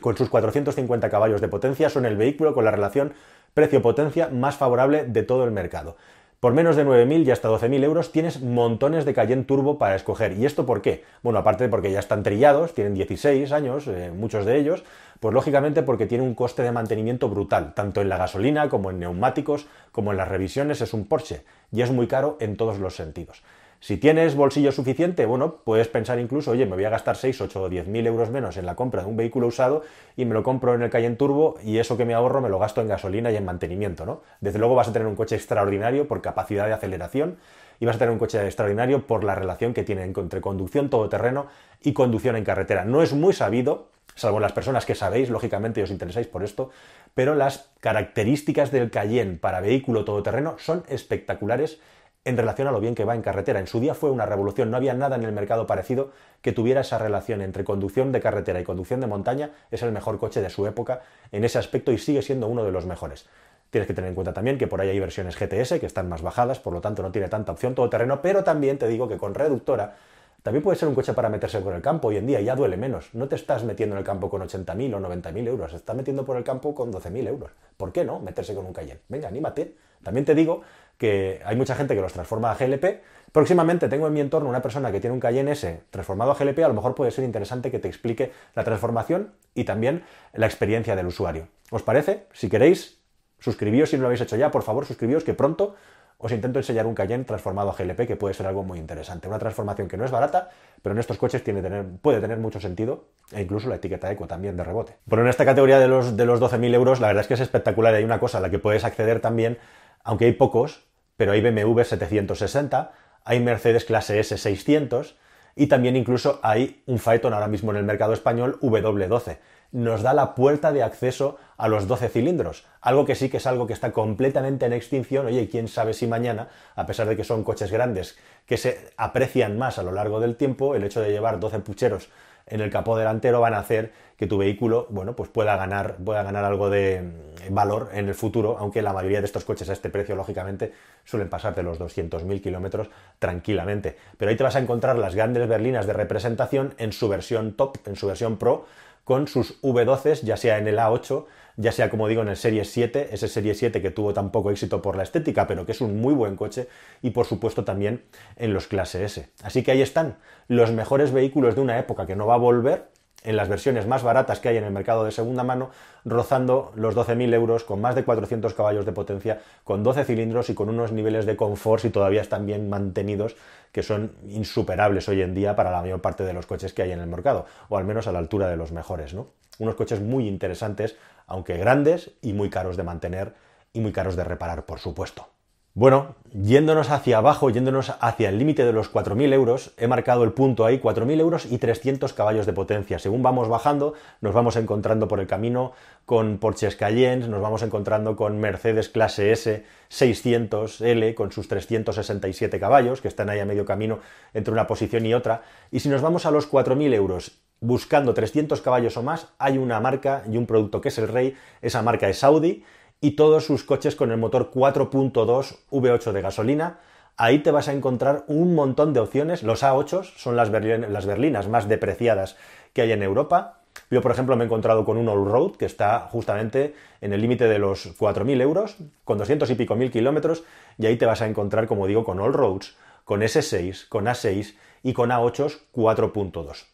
con 0.00 0.16
sus 0.16 0.28
450 0.28 1.10
caballos 1.10 1.40
de 1.40 1.48
potencia, 1.48 1.90
son 1.90 2.06
el 2.06 2.16
vehículo 2.16 2.54
con 2.54 2.64
la 2.64 2.70
relación 2.70 3.12
precio-potencia 3.52 4.28
más 4.28 4.54
favorable 4.54 5.04
de 5.04 5.24
todo 5.24 5.42
el 5.42 5.50
mercado. 5.50 5.96
Por 6.38 6.52
menos 6.52 6.76
de 6.76 6.86
9.000 6.86 7.26
y 7.26 7.30
hasta 7.32 7.48
12.000 7.48 7.82
euros 7.82 8.12
tienes 8.12 8.40
montones 8.40 9.04
de 9.04 9.14
Cayenne 9.14 9.42
Turbo 9.42 9.78
para 9.78 9.96
escoger. 9.96 10.38
¿Y 10.38 10.46
esto 10.46 10.64
por 10.64 10.80
qué? 10.80 11.02
Bueno, 11.24 11.40
aparte 11.40 11.64
de 11.64 11.70
porque 11.70 11.90
ya 11.90 11.98
están 11.98 12.22
trillados, 12.22 12.72
tienen 12.72 12.94
16 12.94 13.50
años, 13.50 13.88
eh, 13.88 14.12
muchos 14.14 14.46
de 14.46 14.58
ellos, 14.58 14.84
pues 15.18 15.34
lógicamente 15.34 15.82
porque 15.82 16.06
tiene 16.06 16.22
un 16.22 16.36
coste 16.36 16.62
de 16.62 16.70
mantenimiento 16.70 17.28
brutal, 17.28 17.74
tanto 17.74 18.00
en 18.00 18.08
la 18.08 18.16
gasolina 18.16 18.68
como 18.68 18.92
en 18.92 19.00
neumáticos, 19.00 19.66
como 19.90 20.12
en 20.12 20.18
las 20.18 20.28
revisiones, 20.28 20.80
es 20.80 20.94
un 20.94 21.06
Porsche 21.06 21.42
y 21.72 21.82
es 21.82 21.90
muy 21.90 22.06
caro 22.06 22.36
en 22.38 22.56
todos 22.56 22.78
los 22.78 22.94
sentidos. 22.94 23.42
Si 23.82 23.96
tienes 23.96 24.36
bolsillo 24.36 24.70
suficiente, 24.70 25.26
bueno, 25.26 25.56
puedes 25.64 25.88
pensar 25.88 26.20
incluso, 26.20 26.52
oye, 26.52 26.66
me 26.66 26.76
voy 26.76 26.84
a 26.84 26.90
gastar 26.90 27.16
6, 27.16 27.40
8 27.40 27.62
o 27.62 27.68
10 27.68 27.88
mil 27.88 28.06
euros 28.06 28.30
menos 28.30 28.56
en 28.56 28.64
la 28.64 28.76
compra 28.76 29.02
de 29.02 29.08
un 29.08 29.16
vehículo 29.16 29.48
usado 29.48 29.82
y 30.16 30.24
me 30.24 30.34
lo 30.34 30.44
compro 30.44 30.72
en 30.76 30.82
el 30.82 30.90
Cayenne 30.90 31.16
Turbo 31.16 31.56
y 31.64 31.78
eso 31.78 31.96
que 31.96 32.04
me 32.04 32.14
ahorro 32.14 32.40
me 32.40 32.48
lo 32.48 32.60
gasto 32.60 32.80
en 32.80 32.86
gasolina 32.86 33.32
y 33.32 33.36
en 33.36 33.44
mantenimiento, 33.44 34.06
¿no? 34.06 34.22
Desde 34.40 34.60
luego 34.60 34.76
vas 34.76 34.86
a 34.86 34.92
tener 34.92 35.08
un 35.08 35.16
coche 35.16 35.34
extraordinario 35.34 36.06
por 36.06 36.22
capacidad 36.22 36.68
de 36.68 36.74
aceleración 36.74 37.38
y 37.80 37.86
vas 37.86 37.96
a 37.96 37.98
tener 37.98 38.12
un 38.12 38.20
coche 38.20 38.40
extraordinario 38.46 39.04
por 39.04 39.24
la 39.24 39.34
relación 39.34 39.74
que 39.74 39.82
tiene 39.82 40.04
entre 40.04 40.40
conducción 40.40 40.88
todoterreno 40.88 41.48
y 41.82 41.92
conducción 41.92 42.36
en 42.36 42.44
carretera. 42.44 42.84
No 42.84 43.02
es 43.02 43.12
muy 43.14 43.32
sabido, 43.32 43.88
salvo 44.14 44.38
las 44.38 44.52
personas 44.52 44.86
que 44.86 44.94
sabéis, 44.94 45.28
lógicamente, 45.28 45.80
y 45.80 45.82
os 45.82 45.90
interesáis 45.90 46.28
por 46.28 46.44
esto, 46.44 46.70
pero 47.16 47.34
las 47.34 47.72
características 47.80 48.70
del 48.70 48.92
Cayenne 48.92 49.38
para 49.38 49.60
vehículo 49.60 50.04
todoterreno 50.04 50.54
son 50.60 50.84
espectaculares 50.88 51.80
en 52.24 52.36
relación 52.36 52.68
a 52.68 52.72
lo 52.72 52.80
bien 52.80 52.94
que 52.94 53.04
va 53.04 53.14
en 53.14 53.22
carretera. 53.22 53.58
En 53.58 53.66
su 53.66 53.80
día 53.80 53.94
fue 53.94 54.10
una 54.10 54.26
revolución, 54.26 54.70
no 54.70 54.76
había 54.76 54.94
nada 54.94 55.16
en 55.16 55.24
el 55.24 55.32
mercado 55.32 55.66
parecido 55.66 56.10
que 56.40 56.52
tuviera 56.52 56.82
esa 56.82 56.98
relación 56.98 57.42
entre 57.42 57.64
conducción 57.64 58.12
de 58.12 58.20
carretera 58.20 58.60
y 58.60 58.64
conducción 58.64 59.00
de 59.00 59.06
montaña. 59.06 59.50
Es 59.70 59.82
el 59.82 59.92
mejor 59.92 60.18
coche 60.18 60.40
de 60.40 60.50
su 60.50 60.66
época 60.66 61.02
en 61.32 61.44
ese 61.44 61.58
aspecto 61.58 61.92
y 61.92 61.98
sigue 61.98 62.22
siendo 62.22 62.46
uno 62.46 62.64
de 62.64 62.72
los 62.72 62.86
mejores. 62.86 63.26
Tienes 63.70 63.88
que 63.88 63.94
tener 63.94 64.10
en 64.10 64.14
cuenta 64.14 64.34
también 64.34 64.58
que 64.58 64.66
por 64.66 64.80
ahí 64.80 64.90
hay 64.90 65.00
versiones 65.00 65.36
GTS 65.36 65.80
que 65.80 65.86
están 65.86 66.08
más 66.08 66.20
bajadas, 66.22 66.60
por 66.60 66.74
lo 66.74 66.80
tanto 66.80 67.02
no 67.02 67.10
tiene 67.10 67.28
tanta 67.28 67.52
opción 67.52 67.74
todoterreno, 67.74 68.20
pero 68.20 68.44
también 68.44 68.78
te 68.78 68.86
digo 68.86 69.08
que 69.08 69.16
con 69.16 69.34
reductora 69.34 69.94
también 70.42 70.62
puede 70.64 70.76
ser 70.76 70.88
un 70.88 70.94
coche 70.96 71.14
para 71.14 71.28
meterse 71.28 71.60
por 71.60 71.72
el 71.72 71.80
campo 71.80 72.08
hoy 72.08 72.16
en 72.16 72.26
día, 72.26 72.40
ya 72.40 72.56
duele 72.56 72.76
menos. 72.76 73.10
No 73.14 73.28
te 73.28 73.36
estás 73.36 73.62
metiendo 73.62 73.94
en 73.94 74.00
el 74.00 74.04
campo 74.04 74.28
con 74.28 74.42
80.000 74.42 74.94
o 74.94 75.00
90.000 75.00 75.46
euros, 75.46 75.72
estás 75.72 75.94
metiendo 75.94 76.24
por 76.24 76.36
el 76.36 76.42
campo 76.42 76.74
con 76.74 76.92
12.000 76.92 77.28
euros. 77.28 77.52
¿Por 77.76 77.92
qué 77.92 78.04
no 78.04 78.18
meterse 78.18 78.52
con 78.54 78.66
un 78.66 78.72
Cayenne? 78.72 79.00
Venga, 79.08 79.28
anímate. 79.28 79.76
También 80.02 80.24
te 80.24 80.34
digo 80.34 80.62
que 81.02 81.42
hay 81.44 81.56
mucha 81.56 81.74
gente 81.74 81.96
que 81.96 82.00
los 82.00 82.12
transforma 82.12 82.52
a 82.52 82.54
GLP. 82.54 83.02
Próximamente 83.32 83.88
tengo 83.88 84.06
en 84.06 84.12
mi 84.12 84.20
entorno 84.20 84.48
una 84.48 84.62
persona 84.62 84.92
que 84.92 85.00
tiene 85.00 85.14
un 85.14 85.18
Cayenne 85.18 85.50
S 85.50 85.82
transformado 85.90 86.30
a 86.30 86.34
GLP, 86.36 86.60
a 86.60 86.68
lo 86.68 86.74
mejor 86.74 86.94
puede 86.94 87.10
ser 87.10 87.24
interesante 87.24 87.72
que 87.72 87.80
te 87.80 87.88
explique 87.88 88.30
la 88.54 88.62
transformación 88.62 89.32
y 89.52 89.64
también 89.64 90.04
la 90.32 90.46
experiencia 90.46 90.94
del 90.94 91.08
usuario. 91.08 91.48
¿Os 91.72 91.82
parece? 91.82 92.28
Si 92.32 92.48
queréis, 92.48 93.00
suscribíos 93.40 93.90
si 93.90 93.96
no 93.96 94.02
lo 94.02 94.06
habéis 94.06 94.20
hecho 94.20 94.36
ya, 94.36 94.52
por 94.52 94.62
favor, 94.62 94.86
suscribíos 94.86 95.24
que 95.24 95.34
pronto 95.34 95.74
os 96.18 96.30
intento 96.30 96.60
enseñar 96.60 96.86
un 96.86 96.94
Cayenne 96.94 97.24
transformado 97.24 97.70
a 97.70 97.74
GLP 97.74 98.06
que 98.06 98.14
puede 98.14 98.32
ser 98.32 98.46
algo 98.46 98.62
muy 98.62 98.78
interesante. 98.78 99.26
Una 99.26 99.40
transformación 99.40 99.88
que 99.88 99.96
no 99.96 100.04
es 100.04 100.12
barata, 100.12 100.50
pero 100.80 100.92
en 100.92 101.00
estos 101.00 101.18
coches 101.18 101.42
tiene 101.42 101.62
tener, 101.62 101.84
puede 102.00 102.20
tener 102.20 102.38
mucho 102.38 102.60
sentido 102.60 103.06
e 103.32 103.42
incluso 103.42 103.68
la 103.68 103.74
etiqueta 103.74 104.08
eco 104.08 104.28
también 104.28 104.56
de 104.56 104.62
rebote. 104.62 104.98
Pero 105.10 105.22
en 105.22 105.28
esta 105.28 105.44
categoría 105.44 105.80
de 105.80 105.88
los, 105.88 106.16
de 106.16 106.24
los 106.26 106.40
12.000 106.40 106.74
euros, 106.74 107.00
la 107.00 107.08
verdad 107.08 107.22
es 107.22 107.26
que 107.26 107.34
es 107.34 107.40
espectacular 107.40 107.92
y 107.94 107.96
hay 107.96 108.04
una 108.04 108.20
cosa 108.20 108.38
a 108.38 108.40
la 108.40 108.50
que 108.50 108.60
puedes 108.60 108.84
acceder 108.84 109.18
también, 109.18 109.58
aunque 110.04 110.26
hay 110.26 110.32
pocos, 110.32 110.91
pero 111.22 111.30
hay 111.30 111.40
BMW 111.40 111.84
760, 111.84 112.90
hay 113.24 113.38
Mercedes 113.38 113.84
clase 113.84 114.18
S 114.18 114.36
600 114.36 115.14
y 115.54 115.68
también 115.68 115.94
incluso 115.94 116.40
hay 116.42 116.82
un 116.86 116.98
Phaeton 116.98 117.32
ahora 117.32 117.46
mismo 117.46 117.70
en 117.70 117.76
el 117.76 117.84
mercado 117.84 118.12
español 118.12 118.58
W12. 118.60 119.38
Nos 119.70 120.02
da 120.02 120.14
la 120.14 120.34
puerta 120.34 120.72
de 120.72 120.82
acceso 120.82 121.38
a 121.56 121.68
los 121.68 121.86
12 121.86 122.08
cilindros, 122.08 122.66
algo 122.80 123.04
que 123.04 123.14
sí 123.14 123.28
que 123.28 123.36
es 123.36 123.46
algo 123.46 123.68
que 123.68 123.72
está 123.72 123.92
completamente 123.92 124.66
en 124.66 124.72
extinción. 124.72 125.26
Oye, 125.26 125.48
quién 125.48 125.68
sabe 125.68 125.94
si 125.94 126.08
mañana, 126.08 126.48
a 126.74 126.86
pesar 126.86 127.06
de 127.06 127.16
que 127.16 127.22
son 127.22 127.44
coches 127.44 127.70
grandes 127.70 128.18
que 128.44 128.56
se 128.56 128.90
aprecian 128.96 129.56
más 129.56 129.78
a 129.78 129.84
lo 129.84 129.92
largo 129.92 130.18
del 130.18 130.34
tiempo, 130.34 130.74
el 130.74 130.82
hecho 130.82 131.00
de 131.00 131.12
llevar 131.12 131.38
12 131.38 131.60
pucheros 131.60 132.08
en 132.48 132.62
el 132.62 132.70
capó 132.70 132.98
delantero 132.98 133.40
van 133.40 133.54
a 133.54 133.60
hacer 133.60 133.92
que 134.22 134.28
tu 134.28 134.38
vehículo, 134.38 134.86
bueno, 134.88 135.16
pues 135.16 135.30
pueda 135.30 135.56
ganar, 135.56 135.96
pueda 135.96 136.22
ganar 136.22 136.44
algo 136.44 136.70
de 136.70 137.02
mm, 137.02 137.52
valor 137.52 137.90
en 137.92 138.06
el 138.06 138.14
futuro, 138.14 138.56
aunque 138.56 138.80
la 138.80 138.92
mayoría 138.92 139.18
de 139.18 139.26
estos 139.26 139.44
coches 139.44 139.68
a 139.68 139.72
este 139.72 139.90
precio, 139.90 140.14
lógicamente, 140.14 140.72
suelen 141.04 141.28
pasar 141.28 141.56
de 141.56 141.64
los 141.64 141.80
200.000 141.80 142.40
kilómetros 142.40 142.88
tranquilamente. 143.18 143.96
Pero 144.18 144.30
ahí 144.30 144.36
te 144.36 144.44
vas 144.44 144.54
a 144.54 144.60
encontrar 144.60 144.96
las 144.96 145.16
grandes 145.16 145.48
berlinas 145.48 145.88
de 145.88 145.94
representación 145.94 146.72
en 146.78 146.92
su 146.92 147.08
versión 147.08 147.54
top, 147.54 147.78
en 147.84 147.96
su 147.96 148.06
versión 148.06 148.36
pro, 148.36 148.64
con 149.02 149.26
sus 149.26 149.60
V12, 149.60 150.22
ya 150.22 150.36
sea 150.36 150.58
en 150.58 150.68
el 150.68 150.78
A8, 150.78 151.24
ya 151.56 151.72
sea 151.72 151.90
como 151.90 152.06
digo 152.06 152.22
en 152.22 152.28
el 152.28 152.36
Serie 152.36 152.64
7, 152.64 153.08
ese 153.10 153.26
Serie 153.26 153.56
7 153.56 153.82
que 153.82 153.90
tuvo 153.90 154.14
tan 154.14 154.30
poco 154.30 154.52
éxito 154.52 154.82
por 154.82 154.94
la 154.94 155.02
estética, 155.02 155.48
pero 155.48 155.66
que 155.66 155.72
es 155.72 155.80
un 155.80 156.00
muy 156.00 156.14
buen 156.14 156.36
coche, 156.36 156.68
y 157.02 157.10
por 157.10 157.26
supuesto 157.26 157.64
también 157.64 158.04
en 158.36 158.54
los 158.54 158.68
clase 158.68 159.04
S. 159.04 159.28
Así 159.42 159.64
que 159.64 159.72
ahí 159.72 159.82
están 159.82 160.18
los 160.46 160.70
mejores 160.70 161.10
vehículos 161.10 161.56
de 161.56 161.60
una 161.60 161.76
época 161.80 162.06
que 162.06 162.14
no 162.14 162.28
va 162.28 162.34
a 162.34 162.38
volver, 162.38 162.92
en 163.24 163.36
las 163.36 163.48
versiones 163.48 163.86
más 163.86 164.02
baratas 164.02 164.40
que 164.40 164.48
hay 164.48 164.56
en 164.56 164.64
el 164.64 164.72
mercado 164.72 165.04
de 165.04 165.12
segunda 165.12 165.44
mano, 165.44 165.70
rozando 166.04 166.72
los 166.74 166.94
12.000 166.94 167.34
euros, 167.34 167.64
con 167.64 167.80
más 167.80 167.94
de 167.94 168.04
400 168.04 168.54
caballos 168.54 168.84
de 168.84 168.92
potencia, 168.92 169.40
con 169.64 169.82
12 169.82 170.04
cilindros 170.04 170.50
y 170.50 170.54
con 170.54 170.68
unos 170.68 170.92
niveles 170.92 171.26
de 171.26 171.36
confort, 171.36 171.82
si 171.82 171.90
todavía 171.90 172.20
están 172.20 172.46
bien 172.46 172.68
mantenidos, 172.68 173.36
que 173.72 173.82
son 173.82 174.12
insuperables 174.28 175.08
hoy 175.08 175.22
en 175.22 175.34
día 175.34 175.56
para 175.56 175.70
la 175.70 175.80
mayor 175.80 176.00
parte 176.00 176.24
de 176.24 176.32
los 176.32 176.46
coches 176.46 176.72
que 176.72 176.82
hay 176.82 176.92
en 176.92 177.00
el 177.00 177.06
mercado, 177.06 177.46
o 177.68 177.78
al 177.78 177.84
menos 177.84 178.06
a 178.06 178.12
la 178.12 178.18
altura 178.18 178.48
de 178.48 178.56
los 178.56 178.72
mejores. 178.72 179.14
¿no? 179.14 179.28
Unos 179.58 179.74
coches 179.74 180.00
muy 180.00 180.28
interesantes, 180.28 180.96
aunque 181.26 181.56
grandes 181.56 182.10
y 182.20 182.32
muy 182.32 182.50
caros 182.50 182.76
de 182.76 182.82
mantener 182.82 183.34
y 183.72 183.80
muy 183.80 183.92
caros 183.92 184.16
de 184.16 184.24
reparar, 184.24 184.66
por 184.66 184.78
supuesto. 184.78 185.31
Bueno, 185.74 186.16
yéndonos 186.34 186.90
hacia 186.90 187.16
abajo, 187.16 187.48
yéndonos 187.48 187.94
hacia 187.98 188.28
el 188.28 188.38
límite 188.38 188.66
de 188.66 188.74
los 188.74 188.92
4.000 188.92 189.32
euros, 189.32 189.72
he 189.78 189.86
marcado 189.86 190.22
el 190.22 190.32
punto 190.32 190.66
ahí, 190.66 190.78
4.000 190.78 191.18
euros 191.18 191.46
y 191.50 191.56
300 191.56 192.12
caballos 192.12 192.44
de 192.44 192.52
potencia. 192.52 192.98
Según 192.98 193.22
vamos 193.22 193.48
bajando, 193.48 193.94
nos 194.20 194.34
vamos 194.34 194.56
encontrando 194.56 195.08
por 195.08 195.18
el 195.18 195.26
camino 195.26 195.72
con 196.04 196.36
Porsche 196.36 196.76
Cayenne, 196.76 197.26
nos 197.26 197.40
vamos 197.40 197.62
encontrando 197.62 198.16
con 198.16 198.38
Mercedes 198.38 198.90
clase 198.90 199.32
S 199.32 199.64
600L 199.90 201.14
con 201.14 201.32
sus 201.32 201.48
367 201.48 202.60
caballos, 202.60 203.00
que 203.00 203.08
están 203.08 203.30
ahí 203.30 203.40
a 203.40 203.46
medio 203.46 203.64
camino 203.64 204.00
entre 204.34 204.52
una 204.52 204.66
posición 204.66 205.06
y 205.06 205.14
otra. 205.14 205.40
Y 205.70 205.80
si 205.80 205.88
nos 205.88 206.02
vamos 206.02 206.26
a 206.26 206.30
los 206.30 206.52
4.000 206.52 206.92
euros 206.92 207.38
buscando 207.60 208.12
300 208.12 208.60
caballos 208.60 208.98
o 208.98 209.02
más, 209.02 209.28
hay 209.38 209.56
una 209.56 209.80
marca 209.80 210.22
y 210.30 210.36
un 210.36 210.46
producto 210.46 210.82
que 210.82 210.88
es 210.88 210.98
el 210.98 211.08
rey, 211.08 211.34
esa 211.62 211.80
marca 211.80 212.10
es 212.10 212.22
Audi 212.24 212.62
y 213.02 213.10
todos 213.10 213.44
sus 213.44 213.64
coches 213.64 213.96
con 213.96 214.12
el 214.12 214.16
motor 214.16 214.50
4.2 214.50 215.56
V8 215.70 216.12
de 216.12 216.22
gasolina. 216.22 216.78
Ahí 217.16 217.40
te 217.40 217.50
vas 217.50 217.68
a 217.68 217.72
encontrar 217.74 218.24
un 218.28 218.54
montón 218.54 218.94
de 218.94 219.00
opciones. 219.00 219.42
Los 219.42 219.64
A8 219.64 220.04
son 220.16 220.36
las, 220.36 220.50
las 220.50 221.04
berlinas 221.04 221.48
más 221.48 221.68
depreciadas 221.68 222.36
que 222.72 222.80
hay 222.82 222.92
en 222.92 223.02
Europa. 223.02 223.58
Yo, 223.90 224.00
por 224.00 224.12
ejemplo, 224.12 224.36
me 224.36 224.44
he 224.44 224.46
encontrado 224.46 224.84
con 224.84 224.96
un 224.96 225.08
all-road 225.08 225.56
que 225.56 225.66
está 225.66 226.08
justamente 226.12 226.74
en 227.00 227.12
el 227.12 227.20
límite 227.20 227.48
de 227.48 227.58
los 227.58 227.98
4.000 227.98 228.40
euros, 228.40 228.76
con 229.04 229.18
200 229.18 229.50
y 229.50 229.54
pico 229.56 229.74
mil 229.74 229.90
kilómetros, 229.90 230.44
y 230.78 230.86
ahí 230.86 230.96
te 230.96 231.04
vas 231.04 231.22
a 231.22 231.26
encontrar, 231.26 231.66
como 231.66 231.86
digo, 231.86 232.04
con 232.04 232.20
all-roads, 232.20 232.76
con 233.04 233.20
S6, 233.20 233.88
con 233.88 234.06
A6 234.06 234.54
y 234.82 234.92
con 234.92 235.10
A8 235.10 235.58
4.2. 235.74 236.71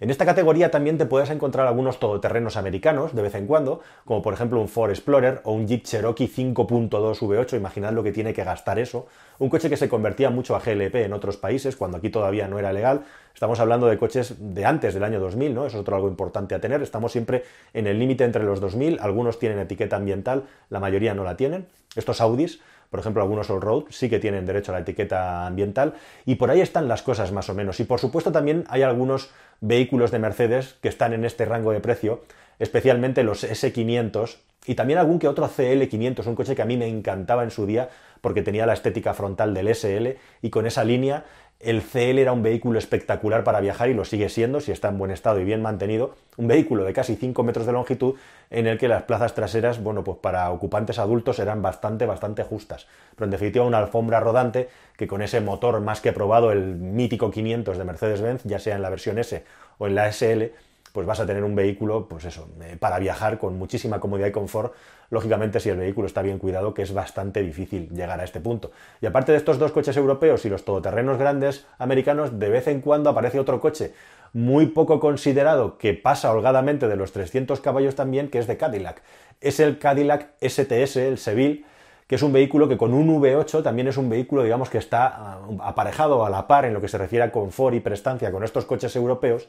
En 0.00 0.10
esta 0.10 0.24
categoría 0.24 0.70
también 0.70 0.96
te 0.96 1.06
puedes 1.06 1.28
encontrar 1.28 1.66
algunos 1.66 1.98
todoterrenos 1.98 2.56
americanos 2.56 3.16
de 3.16 3.22
vez 3.22 3.34
en 3.34 3.48
cuando, 3.48 3.80
como 4.04 4.22
por 4.22 4.32
ejemplo 4.32 4.60
un 4.60 4.68
Ford 4.68 4.90
Explorer 4.90 5.40
o 5.42 5.52
un 5.52 5.66
Jeep 5.66 5.82
Cherokee 5.82 6.28
5.2 6.28 7.18
V8, 7.18 7.56
imaginad 7.56 7.92
lo 7.92 8.04
que 8.04 8.12
tiene 8.12 8.32
que 8.32 8.44
gastar 8.44 8.78
eso. 8.78 9.08
Un 9.40 9.48
coche 9.48 9.68
que 9.68 9.76
se 9.76 9.88
convertía 9.88 10.30
mucho 10.30 10.54
a 10.54 10.60
GLP 10.60 10.94
en 10.96 11.12
otros 11.12 11.36
países, 11.36 11.74
cuando 11.74 11.98
aquí 11.98 12.10
todavía 12.10 12.46
no 12.46 12.60
era 12.60 12.72
legal. 12.72 13.06
Estamos 13.34 13.58
hablando 13.58 13.88
de 13.88 13.98
coches 13.98 14.36
de 14.38 14.64
antes 14.64 14.94
del 14.94 15.02
año 15.02 15.18
2000, 15.18 15.54
¿no? 15.54 15.66
Eso 15.66 15.78
es 15.78 15.80
otro 15.80 15.96
algo 15.96 16.08
importante 16.08 16.54
a 16.54 16.60
tener. 16.60 16.80
Estamos 16.80 17.10
siempre 17.10 17.42
en 17.72 17.88
el 17.88 17.98
límite 17.98 18.22
entre 18.22 18.44
los 18.44 18.60
2000, 18.60 19.00
algunos 19.00 19.40
tienen 19.40 19.58
etiqueta 19.58 19.96
ambiental, 19.96 20.44
la 20.70 20.78
mayoría 20.78 21.14
no 21.14 21.24
la 21.24 21.36
tienen. 21.36 21.66
Estos 21.96 22.20
Audis 22.20 22.60
por 22.90 23.00
ejemplo, 23.00 23.22
algunos 23.22 23.50
all-road 23.50 23.84
sí 23.90 24.08
que 24.08 24.18
tienen 24.18 24.46
derecho 24.46 24.72
a 24.72 24.76
la 24.76 24.80
etiqueta 24.80 25.46
ambiental 25.46 25.94
y 26.24 26.36
por 26.36 26.50
ahí 26.50 26.60
están 26.60 26.88
las 26.88 27.02
cosas 27.02 27.32
más 27.32 27.48
o 27.48 27.54
menos. 27.54 27.80
Y 27.80 27.84
por 27.84 28.00
supuesto 28.00 28.32
también 28.32 28.64
hay 28.68 28.82
algunos 28.82 29.30
vehículos 29.60 30.10
de 30.10 30.18
Mercedes 30.18 30.76
que 30.80 30.88
están 30.88 31.12
en 31.12 31.24
este 31.24 31.44
rango 31.44 31.72
de 31.72 31.80
precio, 31.80 32.22
especialmente 32.58 33.22
los 33.22 33.44
S500 33.44 34.38
y 34.66 34.74
también 34.74 34.98
algún 34.98 35.18
que 35.18 35.28
otro 35.28 35.48
CL500, 35.48 36.26
un 36.26 36.34
coche 36.34 36.54
que 36.54 36.62
a 36.62 36.66
mí 36.66 36.76
me 36.76 36.86
encantaba 36.86 37.42
en 37.42 37.50
su 37.50 37.66
día 37.66 37.88
porque 38.20 38.42
tenía 38.42 38.66
la 38.66 38.72
estética 38.72 39.14
frontal 39.14 39.54
del 39.54 39.74
SL 39.74 40.18
y 40.42 40.50
con 40.50 40.66
esa 40.66 40.84
línea 40.84 41.24
el 41.60 41.82
CL 41.82 42.18
era 42.18 42.32
un 42.32 42.42
vehículo 42.42 42.78
espectacular 42.78 43.42
para 43.42 43.60
viajar 43.60 43.88
y 43.88 43.94
lo 43.94 44.04
sigue 44.04 44.28
siendo 44.28 44.60
si 44.60 44.70
está 44.70 44.88
en 44.88 44.98
buen 44.98 45.10
estado 45.10 45.40
y 45.40 45.44
bien 45.44 45.60
mantenido. 45.60 46.14
Un 46.36 46.46
vehículo 46.46 46.84
de 46.84 46.92
casi 46.92 47.16
5 47.16 47.42
metros 47.42 47.66
de 47.66 47.72
longitud 47.72 48.14
en 48.50 48.68
el 48.68 48.78
que 48.78 48.86
las 48.86 49.02
plazas 49.02 49.34
traseras, 49.34 49.82
bueno, 49.82 50.04
pues 50.04 50.18
para 50.18 50.50
ocupantes 50.52 51.00
adultos 51.00 51.40
eran 51.40 51.60
bastante, 51.60 52.06
bastante 52.06 52.44
justas. 52.44 52.86
Pero 53.16 53.24
en 53.24 53.32
definitiva 53.32 53.64
una 53.64 53.78
alfombra 53.78 54.20
rodante 54.20 54.68
que 54.96 55.08
con 55.08 55.20
ese 55.20 55.40
motor 55.40 55.80
más 55.80 56.00
que 56.00 56.12
probado, 56.12 56.52
el 56.52 56.76
mítico 56.76 57.32
500 57.32 57.76
de 57.76 57.84
Mercedes-Benz, 57.84 58.42
ya 58.44 58.60
sea 58.60 58.76
en 58.76 58.82
la 58.82 58.90
versión 58.90 59.18
S 59.18 59.42
o 59.78 59.88
en 59.88 59.96
la 59.96 60.12
SL, 60.12 60.52
pues 60.92 61.06
vas 61.06 61.20
a 61.20 61.26
tener 61.26 61.44
un 61.44 61.54
vehículo, 61.54 62.08
pues 62.08 62.24
eso, 62.24 62.48
eh, 62.62 62.76
para 62.78 62.98
viajar 62.98 63.38
con 63.38 63.58
muchísima 63.58 64.00
comodidad 64.00 64.28
y 64.28 64.32
confort, 64.32 64.74
lógicamente 65.10 65.60
si 65.60 65.68
el 65.68 65.78
vehículo 65.78 66.06
está 66.06 66.22
bien 66.22 66.38
cuidado, 66.38 66.74
que 66.74 66.82
es 66.82 66.92
bastante 66.92 67.42
difícil 67.42 67.88
llegar 67.90 68.20
a 68.20 68.24
este 68.24 68.40
punto. 68.40 68.70
Y 69.00 69.06
aparte 69.06 69.32
de 69.32 69.38
estos 69.38 69.58
dos 69.58 69.72
coches 69.72 69.96
europeos 69.96 70.44
y 70.44 70.48
los 70.48 70.64
todoterrenos 70.64 71.18
grandes 71.18 71.66
americanos, 71.78 72.38
de 72.38 72.48
vez 72.48 72.68
en 72.68 72.80
cuando 72.80 73.10
aparece 73.10 73.38
otro 73.38 73.60
coche 73.60 73.92
muy 74.32 74.66
poco 74.66 75.00
considerado 75.00 75.78
que 75.78 75.94
pasa 75.94 76.30
holgadamente 76.32 76.88
de 76.88 76.96
los 76.96 77.12
300 77.12 77.60
caballos 77.60 77.94
también, 77.94 78.28
que 78.28 78.38
es 78.38 78.46
de 78.46 78.56
Cadillac. 78.56 79.02
Es 79.40 79.60
el 79.60 79.78
Cadillac 79.78 80.32
STS, 80.40 80.96
el 80.96 81.18
Seville, 81.18 81.64
que 82.06 82.16
es 82.16 82.22
un 82.22 82.32
vehículo 82.32 82.68
que 82.68 82.76
con 82.76 82.94
un 82.94 83.20
V8 83.20 83.62
también 83.62 83.88
es 83.88 83.96
un 83.96 84.08
vehículo, 84.08 84.42
digamos, 84.42 84.70
que 84.70 84.78
está 84.78 85.06
ah, 85.06 85.40
aparejado 85.60 86.24
a 86.24 86.30
la 86.30 86.46
par 86.46 86.64
en 86.64 86.74
lo 86.74 86.80
que 86.80 86.88
se 86.88 86.98
refiere 86.98 87.24
a 87.24 87.32
confort 87.32 87.74
y 87.74 87.80
prestancia 87.80 88.32
con 88.32 88.44
estos 88.44 88.64
coches 88.64 88.94
europeos 88.96 89.48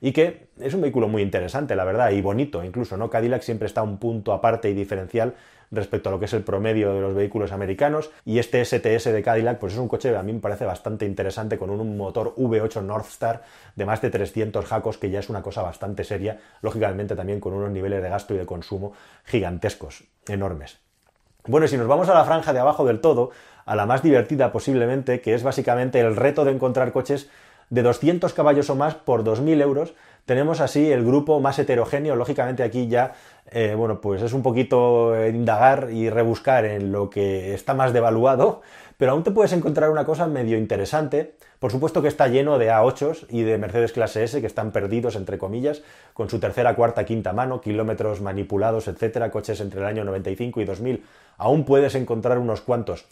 y 0.00 0.12
que 0.12 0.48
es 0.60 0.74
un 0.74 0.80
vehículo 0.80 1.08
muy 1.08 1.22
interesante, 1.22 1.76
la 1.76 1.84
verdad, 1.84 2.10
y 2.10 2.20
bonito 2.20 2.64
incluso, 2.64 2.96
¿no? 2.96 3.10
Cadillac 3.10 3.42
siempre 3.42 3.66
está 3.66 3.82
un 3.82 3.98
punto 3.98 4.32
aparte 4.32 4.70
y 4.70 4.74
diferencial 4.74 5.34
respecto 5.70 6.08
a 6.08 6.12
lo 6.12 6.18
que 6.18 6.26
es 6.26 6.32
el 6.32 6.42
promedio 6.42 6.94
de 6.94 7.00
los 7.00 7.14
vehículos 7.14 7.52
americanos 7.52 8.10
y 8.24 8.38
este 8.38 8.64
STS 8.64 9.12
de 9.12 9.22
Cadillac 9.22 9.58
pues 9.58 9.72
es 9.72 9.78
un 9.78 9.88
coche 9.88 10.10
que 10.10 10.16
a 10.16 10.22
mí 10.22 10.32
me 10.32 10.40
parece 10.40 10.64
bastante 10.64 11.06
interesante 11.06 11.58
con 11.58 11.70
un 11.70 11.96
motor 11.96 12.34
V8 12.36 12.82
Northstar 12.82 13.42
de 13.74 13.84
más 13.84 14.00
de 14.00 14.10
300 14.10 14.64
jacos 14.64 14.98
que 14.98 15.10
ya 15.10 15.18
es 15.18 15.28
una 15.28 15.42
cosa 15.42 15.62
bastante 15.62 16.04
seria, 16.04 16.38
lógicamente 16.62 17.16
también 17.16 17.40
con 17.40 17.52
unos 17.52 17.70
niveles 17.70 18.02
de 18.02 18.08
gasto 18.08 18.34
y 18.34 18.38
de 18.38 18.46
consumo 18.46 18.92
gigantescos, 19.24 20.04
enormes. 20.28 20.78
Bueno, 21.48 21.68
si 21.68 21.76
nos 21.76 21.86
vamos 21.86 22.08
a 22.08 22.14
la 22.14 22.24
franja 22.24 22.52
de 22.52 22.58
abajo 22.58 22.84
del 22.84 23.00
todo, 23.00 23.30
a 23.66 23.76
la 23.76 23.86
más 23.86 24.02
divertida 24.02 24.50
posiblemente, 24.50 25.20
que 25.20 25.34
es 25.34 25.42
básicamente 25.44 26.00
el 26.00 26.16
reto 26.16 26.44
de 26.44 26.52
encontrar 26.52 26.92
coches 26.92 27.28
de 27.70 27.82
200 27.82 28.32
caballos 28.32 28.70
o 28.70 28.76
más 28.76 28.94
por 28.94 29.24
2.000 29.24 29.60
euros. 29.60 29.94
Tenemos 30.24 30.60
así 30.60 30.90
el 30.90 31.04
grupo 31.04 31.40
más 31.40 31.58
heterogéneo. 31.58 32.16
Lógicamente 32.16 32.62
aquí 32.62 32.88
ya, 32.88 33.12
eh, 33.50 33.74
bueno, 33.76 34.00
pues 34.00 34.22
es 34.22 34.32
un 34.32 34.42
poquito 34.42 35.14
indagar 35.26 35.90
y 35.92 36.10
rebuscar 36.10 36.64
en 36.64 36.92
lo 36.92 37.10
que 37.10 37.54
está 37.54 37.74
más 37.74 37.92
devaluado, 37.92 38.62
pero 38.96 39.12
aún 39.12 39.22
te 39.22 39.30
puedes 39.30 39.52
encontrar 39.52 39.90
una 39.90 40.04
cosa 40.04 40.26
medio 40.26 40.58
interesante. 40.58 41.36
Por 41.58 41.70
supuesto 41.70 42.02
que 42.02 42.08
está 42.08 42.28
lleno 42.28 42.58
de 42.58 42.70
A8s 42.70 43.26
y 43.30 43.42
de 43.42 43.56
Mercedes 43.56 43.92
clase 43.92 44.24
S 44.24 44.40
que 44.40 44.46
están 44.46 44.72
perdidos, 44.72 45.16
entre 45.16 45.38
comillas, 45.38 45.82
con 46.12 46.28
su 46.28 46.38
tercera, 46.38 46.74
cuarta, 46.74 47.04
quinta 47.04 47.32
mano, 47.32 47.60
kilómetros 47.60 48.20
manipulados, 48.20 48.88
etcétera, 48.88 49.30
coches 49.30 49.60
entre 49.60 49.80
el 49.80 49.86
año 49.86 50.04
95 50.04 50.60
y 50.60 50.64
2000. 50.64 51.04
Aún 51.38 51.64
puedes 51.64 51.94
encontrar 51.94 52.38
unos 52.38 52.60
cuantos 52.60 53.06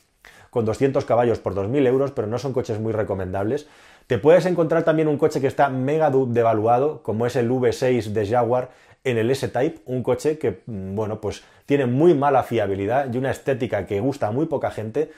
con 0.50 0.64
200 0.64 1.04
caballos 1.04 1.40
por 1.40 1.54
2.000 1.54 1.87
euros, 1.87 2.12
pero 2.12 2.28
no 2.28 2.38
son 2.38 2.52
coches 2.52 2.78
muy 2.78 2.92
recomendables. 2.92 3.66
Te 4.06 4.18
puedes 4.18 4.44
encontrar 4.44 4.82
también 4.82 5.08
un 5.08 5.16
coche 5.16 5.40
que 5.40 5.46
está 5.46 5.70
mega 5.70 6.11
devaluado, 6.11 7.02
como 7.02 7.25
es 7.26 7.37
el 7.37 7.50
V6 7.50 8.12
de 8.12 8.26
Jaguar 8.26 8.70
en 9.02 9.16
el 9.16 9.30
S-Type, 9.30 9.80
un 9.87 10.02
coche 10.02 10.38
que, 10.38 10.62
mm, 10.66 10.94
bueno, 10.94 11.20
pues 11.20 11.42
tiene 11.66 11.87
muy 11.87 12.14
mala 12.14 12.42
fiabilidad 12.42 13.12
y 13.12 13.16
una 13.16 13.30
estética 13.30 13.87
que 13.87 14.00
gusta 14.00 14.28
a 14.28 14.30
muy 14.32 14.46
poca 14.46 14.70
gente. 14.70 15.11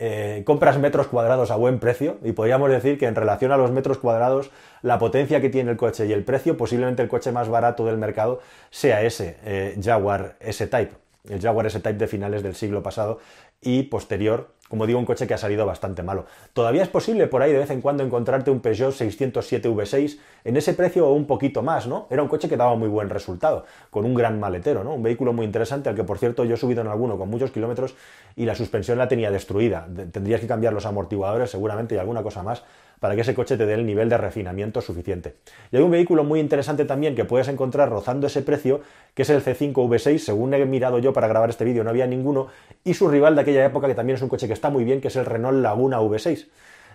Eh, 0.00 0.42
compras 0.46 0.78
metros 0.78 1.08
cuadrados 1.08 1.50
a 1.50 1.56
buen 1.56 1.80
precio 1.80 2.18
y 2.22 2.30
podríamos 2.30 2.70
decir 2.70 2.98
que 2.98 3.06
en 3.06 3.16
relación 3.16 3.50
a 3.50 3.56
los 3.56 3.72
metros 3.72 3.98
cuadrados, 3.98 4.50
la 4.82 5.00
potencia 5.00 5.40
que 5.40 5.50
tiene 5.50 5.72
el 5.72 5.76
coche 5.76 6.06
y 6.06 6.12
el 6.12 6.22
precio, 6.22 6.56
posiblemente 6.56 7.02
el 7.02 7.08
coche 7.08 7.32
más 7.32 7.48
barato 7.48 7.84
del 7.86 7.98
mercado 7.98 8.40
sea 8.70 9.02
ese 9.02 9.36
eh, 9.44 9.76
Jaguar 9.82 10.36
S-Type, 10.38 10.92
el 11.28 11.40
Jaguar 11.40 11.66
S-Type 11.66 11.98
de 11.98 12.06
finales 12.06 12.44
del 12.44 12.54
siglo 12.54 12.80
pasado 12.80 13.18
y 13.60 13.84
posterior 13.84 14.50
como 14.68 14.86
digo, 14.86 14.98
un 14.98 15.04
coche 15.04 15.26
que 15.26 15.34
ha 15.34 15.38
salido 15.38 15.66
bastante 15.66 16.02
malo. 16.02 16.26
Todavía 16.52 16.82
es 16.82 16.88
posible 16.88 17.26
por 17.26 17.42
ahí 17.42 17.52
de 17.52 17.58
vez 17.58 17.70
en 17.70 17.80
cuando 17.80 18.04
encontrarte 18.04 18.50
un 18.50 18.60
Peugeot 18.60 18.92
607 18.92 19.68
V6 19.68 20.18
en 20.44 20.56
ese 20.56 20.74
precio 20.74 21.08
o 21.08 21.12
un 21.12 21.26
poquito 21.26 21.62
más, 21.62 21.86
¿no? 21.86 22.06
Era 22.10 22.22
un 22.22 22.28
coche 22.28 22.48
que 22.48 22.56
daba 22.56 22.76
muy 22.76 22.88
buen 22.88 23.10
resultado, 23.10 23.64
con 23.90 24.04
un 24.04 24.14
gran 24.14 24.38
maletero, 24.38 24.84
¿no? 24.84 24.94
Un 24.94 25.02
vehículo 25.02 25.32
muy 25.32 25.46
interesante 25.46 25.88
al 25.88 25.94
que, 25.94 26.04
por 26.04 26.18
cierto, 26.18 26.44
yo 26.44 26.54
he 26.54 26.58
subido 26.58 26.82
en 26.82 26.88
alguno 26.88 27.18
con 27.18 27.28
muchos 27.28 27.50
kilómetros 27.50 27.94
y 28.36 28.44
la 28.44 28.54
suspensión 28.54 28.98
la 28.98 29.08
tenía 29.08 29.30
destruida. 29.30 29.86
Tendrías 30.12 30.40
que 30.40 30.46
cambiar 30.46 30.72
los 30.72 30.86
amortiguadores 30.86 31.50
seguramente 31.50 31.94
y 31.94 31.98
alguna 31.98 32.22
cosa 32.22 32.42
más 32.42 32.62
para 33.00 33.14
que 33.14 33.22
ese 33.22 33.34
coche 33.34 33.56
te 33.56 33.66
dé 33.66 33.74
el 33.74 33.86
nivel 33.86 34.08
de 34.08 34.18
refinamiento 34.18 34.80
suficiente. 34.80 35.36
Y 35.70 35.76
hay 35.76 35.82
un 35.82 35.90
vehículo 35.90 36.24
muy 36.24 36.40
interesante 36.40 36.84
también 36.84 37.14
que 37.14 37.24
puedes 37.24 37.48
encontrar 37.48 37.90
rozando 37.90 38.26
ese 38.26 38.42
precio, 38.42 38.80
que 39.14 39.22
es 39.22 39.30
el 39.30 39.42
C5 39.42 39.72
V6, 39.72 40.18
según 40.18 40.54
he 40.54 40.64
mirado 40.64 40.98
yo 40.98 41.12
para 41.12 41.28
grabar 41.28 41.50
este 41.50 41.64
vídeo 41.64 41.84
no 41.84 41.90
había 41.90 42.06
ninguno, 42.06 42.48
y 42.84 42.94
su 42.94 43.08
rival 43.08 43.34
de 43.34 43.42
aquella 43.42 43.64
época, 43.64 43.86
que 43.86 43.94
también 43.94 44.16
es 44.16 44.22
un 44.22 44.28
coche 44.28 44.46
que 44.46 44.52
está 44.52 44.70
muy 44.70 44.84
bien, 44.84 45.00
que 45.00 45.08
es 45.08 45.16
el 45.16 45.26
Renault 45.26 45.62
Laguna 45.62 46.00
V6 46.00 46.46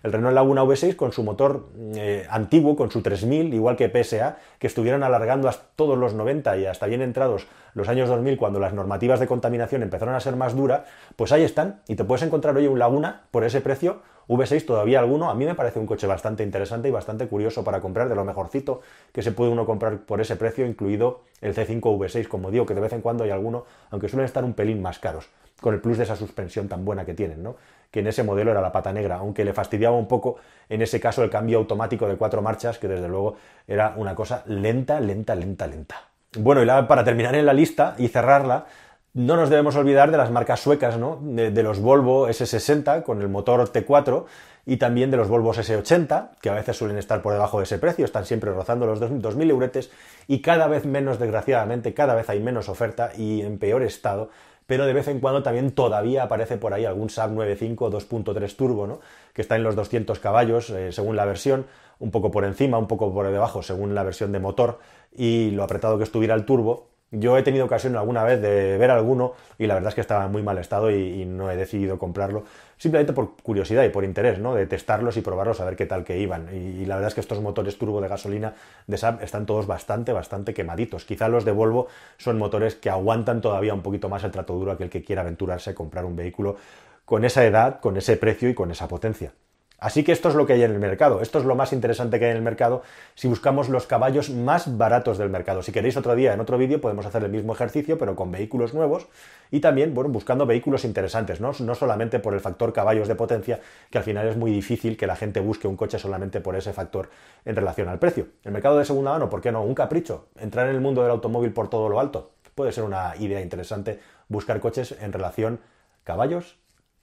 el 0.03 0.11
Renault 0.11 0.35
Laguna 0.35 0.63
V6 0.63 0.95
con 0.97 1.13
su 1.13 1.23
motor 1.23 1.69
eh, 1.95 2.27
antiguo, 2.29 2.75
con 2.75 2.91
su 2.91 3.01
3000, 3.01 3.53
igual 3.53 3.77
que 3.77 3.89
PSA, 3.89 4.37
que 4.59 4.67
estuvieron 4.67 5.01
alargando 5.01 5.47
hasta 5.47 5.65
todos 5.77 5.97
los 5.97 6.13
90 6.13 6.57
y 6.57 6.65
hasta 6.65 6.87
bien 6.87 7.01
entrados 7.01 7.47
los 7.73 7.87
años 7.87 8.09
2000, 8.09 8.37
cuando 8.37 8.59
las 8.59 8.73
normativas 8.73 9.21
de 9.21 9.27
contaminación 9.27 9.81
empezaron 9.81 10.13
a 10.13 10.19
ser 10.19 10.35
más 10.35 10.55
duras, 10.55 10.81
pues 11.15 11.31
ahí 11.31 11.43
están, 11.43 11.81
y 11.87 11.95
te 11.95 12.03
puedes 12.03 12.21
encontrar 12.21 12.55
hoy 12.57 12.67
un 12.67 12.79
Laguna 12.79 13.21
por 13.31 13.45
ese 13.45 13.61
precio, 13.61 14.01
V6 14.27 14.65
todavía 14.65 14.99
alguno, 14.99 15.29
a 15.29 15.35
mí 15.35 15.45
me 15.45 15.55
parece 15.55 15.79
un 15.79 15.85
coche 15.85 16.07
bastante 16.07 16.43
interesante 16.43 16.87
y 16.87 16.91
bastante 16.91 17.27
curioso 17.27 17.63
para 17.63 17.81
comprar, 17.81 18.09
de 18.09 18.15
lo 18.15 18.25
mejorcito 18.25 18.81
que 19.11 19.21
se 19.21 19.31
puede 19.31 19.51
uno 19.51 19.65
comprar 19.65 19.99
por 19.99 20.21
ese 20.21 20.35
precio, 20.35 20.65
incluido 20.65 21.21
el 21.41 21.53
C5 21.53 21.81
V6, 21.81 22.27
como 22.27 22.51
digo, 22.51 22.65
que 22.65 22.73
de 22.73 22.81
vez 22.81 22.93
en 22.93 23.01
cuando 23.01 23.23
hay 23.23 23.31
alguno, 23.31 23.65
aunque 23.91 24.07
suelen 24.07 24.25
estar 24.25 24.43
un 24.43 24.53
pelín 24.53 24.81
más 24.81 24.99
caros, 24.99 25.29
con 25.61 25.73
el 25.73 25.81
plus 25.81 25.97
de 25.97 26.03
esa 26.03 26.15
suspensión 26.15 26.67
tan 26.67 26.85
buena 26.85 27.05
que 27.05 27.13
tienen, 27.13 27.43
¿no? 27.43 27.55
que 27.93 27.99
en 27.99 28.07
ese 28.07 28.23
modelo 28.23 28.49
era 28.49 28.59
la 28.59 28.71
pata 28.71 28.91
negra, 28.91 29.17
aunque 29.17 29.45
le 29.45 29.53
fastidiaba 29.53 29.95
un 29.95 30.07
poco 30.07 30.37
en 30.67 30.81
ese 30.81 30.99
caso 30.99 31.23
el 31.23 31.29
cambio 31.29 31.59
automático 31.59 32.07
de 32.07 32.15
cuatro 32.15 32.41
marchas, 32.41 32.79
que 32.79 32.87
desde 32.87 33.07
luego 33.07 33.35
era 33.67 33.93
una 33.97 34.15
cosa 34.15 34.43
lenta, 34.47 34.99
lenta, 34.99 35.35
lenta, 35.35 35.67
lenta. 35.67 36.01
Bueno, 36.39 36.63
y 36.63 36.87
para 36.87 37.03
terminar 37.03 37.35
en 37.35 37.45
la 37.45 37.53
lista 37.53 37.93
y 37.99 38.07
cerrarla, 38.07 38.65
no 39.13 39.35
nos 39.35 39.49
debemos 39.49 39.75
olvidar 39.75 40.09
de 40.11 40.17
las 40.17 40.31
marcas 40.31 40.59
suecas, 40.59 40.97
¿no? 40.97 41.19
De, 41.21 41.63
los 41.63 41.79
Volvo 41.79 42.27
S60 42.27 43.03
con 43.03 43.21
el 43.21 43.29
motor 43.29 43.71
T4 43.71 44.25
y 44.65 44.77
también 44.77 45.11
de 45.11 45.17
los 45.17 45.27
Volvo 45.27 45.53
S80, 45.53 46.31
que 46.41 46.49
a 46.49 46.53
veces 46.53 46.77
suelen 46.77 46.97
estar 46.97 47.21
por 47.21 47.33
debajo 47.33 47.59
de 47.59 47.65
ese 47.65 47.77
precio, 47.77 48.05
están 48.05 48.25
siempre 48.25 48.51
rozando 48.51 48.87
los 48.87 48.99
2.000 48.99 49.49
euretes 49.49 49.91
y 50.27 50.41
cada 50.41 50.67
vez 50.67 50.85
menos, 50.85 51.19
desgraciadamente, 51.19 51.93
cada 51.93 52.15
vez 52.15 52.29
hay 52.29 52.39
menos 52.39 52.69
oferta 52.69 53.11
y 53.15 53.41
en 53.41 53.59
peor 53.59 53.83
estado 53.83 54.29
pero 54.65 54.85
de 54.85 54.93
vez 54.93 55.07
en 55.07 55.19
cuando 55.19 55.43
también 55.43 55.71
todavía 55.71 56.23
aparece 56.23 56.57
por 56.57 56.73
ahí 56.73 56.85
algún 56.85 57.09
Saab 57.09 57.31
95 57.31 57.91
2.3 57.91 58.55
turbo, 58.55 58.87
¿no? 58.87 58.99
que 59.33 59.41
está 59.41 59.55
en 59.55 59.63
los 59.63 59.75
200 59.75 60.19
caballos 60.19 60.69
eh, 60.69 60.91
según 60.91 61.15
la 61.15 61.25
versión, 61.25 61.65
un 61.99 62.11
poco 62.11 62.31
por 62.31 62.45
encima, 62.45 62.77
un 62.77 62.87
poco 62.87 63.13
por 63.13 63.29
debajo 63.29 63.61
según 63.61 63.93
la 63.93 64.03
versión 64.03 64.31
de 64.31 64.39
motor 64.39 64.79
y 65.15 65.51
lo 65.51 65.63
apretado 65.63 65.97
que 65.97 66.03
estuviera 66.03 66.33
el 66.35 66.45
turbo, 66.45 66.87
yo 67.13 67.37
he 67.37 67.43
tenido 67.43 67.65
ocasión 67.65 67.95
alguna 67.95 68.23
vez 68.23 68.41
de 68.41 68.75
ver 68.77 68.89
alguno 68.89 69.33
y 69.59 69.67
la 69.67 69.75
verdad 69.75 69.89
es 69.89 69.95
que 69.95 70.01
estaba 70.01 70.25
en 70.25 70.31
muy 70.31 70.41
mal 70.41 70.57
estado 70.57 70.89
y, 70.89 71.25
no 71.25 71.51
he 71.51 71.55
decidido 71.55 71.99
comprarlo 71.99 72.43
simplemente 72.77 73.13
por 73.13 73.35
curiosidad 73.37 73.83
y 73.83 73.89
por 73.89 74.03
interés, 74.03 74.39
¿no? 74.39 74.55
De 74.55 74.65
testarlos 74.65 75.15
y 75.15 75.21
probarlos 75.21 75.61
a 75.61 75.65
ver 75.65 75.75
qué 75.75 75.85
tal 75.85 76.03
que 76.03 76.17
iban. 76.17 76.49
Y, 76.51 76.85
la 76.85 76.95
verdad 76.95 77.09
es 77.09 77.13
que 77.13 77.21
estos 77.21 77.39
motores 77.39 77.77
turbo 77.77 78.01
de 78.01 78.07
gasolina 78.07 78.55
de 78.87 78.97
SAP 78.97 79.21
están 79.21 79.45
todos 79.45 79.67
bastante, 79.67 80.11
bastante 80.11 80.53
quemaditos. 80.53 81.05
Quizá 81.05 81.27
los 81.27 81.45
de 81.45 81.51
Volvo 81.51 81.87
son 82.17 82.39
motores 82.39 82.75
que 82.75 82.89
aguantan 82.89 83.41
todavía 83.41 83.73
un 83.73 83.83
poquito 83.83 84.09
más 84.09 84.23
el 84.23 84.31
trato 84.31 84.53
duro 84.53 84.71
aquel 84.71 84.89
que 84.89 85.03
quiera 85.03 85.21
aventurarse 85.21 85.69
a 85.69 85.75
comprar 85.75 86.05
un 86.05 86.15
vehículo 86.15 86.57
con 87.05 87.25
esa 87.25 87.45
edad, 87.45 87.79
con 87.79 87.95
ese 87.95 88.17
precio 88.17 88.49
y 88.49 88.55
con 88.55 88.71
esa 88.71 88.87
potencia. 88.87 89.33
Así 89.83 90.05
que 90.05 90.13
esto 90.13 90.29
es 90.29 90.35
lo 90.35 90.45
que 90.45 90.53
hay 90.53 90.63
en 90.63 90.71
el 90.71 90.79
mercado, 90.79 91.21
esto 91.21 91.39
es 91.39 91.43
lo 91.43 91.55
más 91.55 91.73
interesante 91.73 92.17
que 92.17 92.23
hay 92.23 92.31
en 92.31 92.37
el 92.37 92.43
mercado 92.43 92.83
si 93.15 93.27
buscamos 93.27 93.67
los 93.67 93.85
caballos 93.85 94.29
más 94.29 94.77
baratos 94.77 95.17
del 95.17 95.29
mercado. 95.29 95.61
Si 95.61 95.73
queréis 95.73 95.97
otro 95.97 96.15
día 96.15 96.33
en 96.33 96.39
otro 96.39 96.57
vídeo 96.57 96.79
podemos 96.79 97.05
hacer 97.05 97.21
el 97.25 97.31
mismo 97.31 97.51
ejercicio 97.51 97.97
pero 97.97 98.15
con 98.15 98.31
vehículos 98.31 98.73
nuevos 98.73 99.09
y 99.51 99.59
también 99.59 99.93
bueno, 99.93 100.09
buscando 100.09 100.45
vehículos 100.45 100.85
interesantes, 100.85 101.41
¿no? 101.41 101.51
no 101.59 101.75
solamente 101.75 102.19
por 102.19 102.33
el 102.33 102.39
factor 102.39 102.71
caballos 102.71 103.09
de 103.09 103.15
potencia, 103.15 103.59
que 103.89 103.97
al 103.97 104.05
final 104.05 104.25
es 104.25 104.37
muy 104.37 104.51
difícil 104.51 104.95
que 104.95 105.05
la 105.05 105.17
gente 105.17 105.41
busque 105.41 105.67
un 105.67 105.75
coche 105.75 105.99
solamente 105.99 106.39
por 106.39 106.55
ese 106.55 106.71
factor 106.71 107.09
en 107.43 107.53
relación 107.53 107.89
al 107.89 107.99
precio. 107.99 108.27
El 108.45 108.53
mercado 108.53 108.77
de 108.77 108.85
segunda 108.85 109.11
mano, 109.11 109.29
¿por 109.29 109.41
qué 109.41 109.51
no? 109.51 109.63
Un 109.63 109.75
capricho, 109.75 110.29
entrar 110.37 110.69
en 110.69 110.75
el 110.75 110.81
mundo 110.81 111.01
del 111.01 111.11
automóvil 111.11 111.51
por 111.51 111.69
todo 111.69 111.89
lo 111.89 111.99
alto. 111.99 112.31
Puede 112.55 112.71
ser 112.71 112.85
una 112.85 113.17
idea 113.19 113.41
interesante 113.41 113.99
buscar 114.29 114.61
coches 114.61 114.95
en 115.01 115.11
relación 115.11 115.59
caballos, 116.05 116.55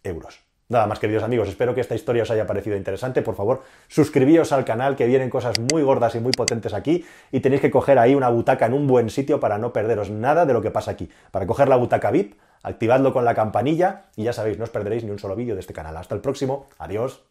euros. 0.02 0.49
Nada 0.70 0.86
más, 0.86 1.00
queridos 1.00 1.24
amigos, 1.24 1.48
espero 1.48 1.74
que 1.74 1.80
esta 1.80 1.96
historia 1.96 2.22
os 2.22 2.30
haya 2.30 2.46
parecido 2.46 2.76
interesante. 2.76 3.22
Por 3.22 3.34
favor, 3.34 3.64
suscribíos 3.88 4.52
al 4.52 4.64
canal, 4.64 4.94
que 4.94 5.04
vienen 5.04 5.28
cosas 5.28 5.56
muy 5.58 5.82
gordas 5.82 6.14
y 6.14 6.20
muy 6.20 6.30
potentes 6.30 6.74
aquí, 6.74 7.04
y 7.32 7.40
tenéis 7.40 7.60
que 7.60 7.72
coger 7.72 7.98
ahí 7.98 8.14
una 8.14 8.28
butaca 8.28 8.66
en 8.66 8.74
un 8.74 8.86
buen 8.86 9.10
sitio 9.10 9.40
para 9.40 9.58
no 9.58 9.72
perderos 9.72 10.10
nada 10.10 10.46
de 10.46 10.52
lo 10.52 10.62
que 10.62 10.70
pasa 10.70 10.92
aquí. 10.92 11.10
Para 11.32 11.44
coger 11.44 11.68
la 11.68 11.74
butaca 11.74 12.12
VIP, 12.12 12.34
activadlo 12.62 13.12
con 13.12 13.24
la 13.24 13.34
campanilla, 13.34 14.04
y 14.14 14.22
ya 14.22 14.32
sabéis, 14.32 14.58
no 14.58 14.64
os 14.64 14.70
perderéis 14.70 15.02
ni 15.02 15.10
un 15.10 15.18
solo 15.18 15.34
vídeo 15.34 15.56
de 15.56 15.60
este 15.60 15.74
canal. 15.74 15.96
Hasta 15.96 16.14
el 16.14 16.20
próximo, 16.20 16.68
adiós. 16.78 17.29